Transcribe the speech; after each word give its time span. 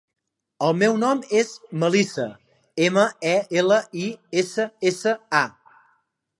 El 0.67 0.71
meu 0.83 0.95
nom 1.03 1.19
és 1.41 1.51
Melissa: 1.83 2.25
ema, 2.87 3.05
e, 3.35 3.37
ela, 3.63 3.79
i, 4.07 4.09
essa, 4.43 4.69
essa, 4.93 5.17
a. 5.45 5.79